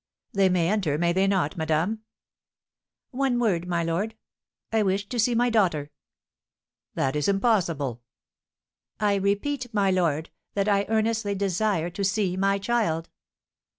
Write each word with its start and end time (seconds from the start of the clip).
"They 0.33 0.49
may 0.49 0.67
enter, 0.67 0.97
may 0.97 1.13
they 1.13 1.27
not, 1.27 1.57
madame?" 1.57 1.99
"One 3.11 3.37
word, 3.37 3.67
my 3.67 3.83
lord. 3.83 4.15
I 4.71 4.81
wish 4.81 5.07
to 5.09 5.19
see 5.19 5.35
my 5.35 5.51
daughter." 5.51 5.91
"That 6.95 7.15
is 7.15 7.27
impossible!" 7.27 8.01
"I 8.99 9.13
repeat, 9.13 9.71
my 9.75 9.91
lord, 9.91 10.31
that 10.55 10.67
I 10.67 10.87
earnestly 10.89 11.35
desire 11.35 11.91
to 11.91 12.03
see 12.03 12.35
my 12.35 12.57
child." 12.57 13.11